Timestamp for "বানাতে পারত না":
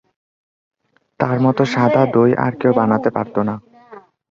2.79-3.55